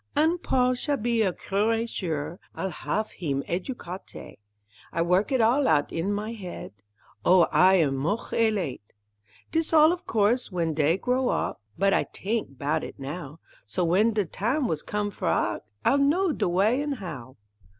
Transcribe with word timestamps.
An' 0.15 0.39
Paul 0.39 0.73
shall 0.73 0.97
be 0.97 1.21
a 1.21 1.31
curé 1.31 1.87
sure, 1.87 2.39
I'll 2.55 2.71
haf 2.71 3.11
heem 3.11 3.43
educate', 3.45 4.39
I 4.91 5.03
work 5.03 5.31
it 5.31 5.41
all 5.41 5.67
out 5.67 5.93
on 5.93 6.11
my 6.11 6.33
head, 6.33 6.73
Oh, 7.23 7.47
I 7.51 7.75
am 7.75 7.97
moch 7.97 8.33
elate; 8.33 8.93
Dis 9.51 9.73
all 9.73 9.91
of 9.93 10.07
course 10.07 10.47
w'en 10.47 10.73
dey 10.73 10.97
grow 10.97 11.29
op; 11.29 11.61
But 11.77 11.93
I 11.93 12.05
t'ink 12.05 12.57
'bout 12.57 12.83
it 12.83 12.97
now; 12.97 13.41
So 13.67 13.83
w'en 13.83 14.11
de 14.13 14.25
tam' 14.25 14.67
was 14.67 14.81
com' 14.81 15.11
for 15.11 15.27
ac', 15.27 15.61
I'll 15.85 15.99
know 15.99 16.31
de 16.31 16.49
way 16.49 16.81
an' 16.81 16.93
how. 16.93 17.37